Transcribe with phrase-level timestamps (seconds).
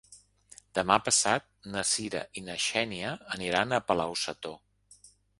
[0.77, 1.43] Demà passat
[1.75, 4.57] na Cira i na Xènia aniran a Palau-sator.